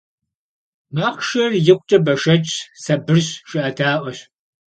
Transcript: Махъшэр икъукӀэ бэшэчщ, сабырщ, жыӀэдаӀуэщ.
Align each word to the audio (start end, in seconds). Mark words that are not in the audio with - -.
Махъшэр 0.95 1.51
икъукӀэ 1.59 1.97
бэшэчщ, 2.05 2.51
сабырщ, 2.83 3.27
жыӀэдаӀуэщ. 3.49 4.19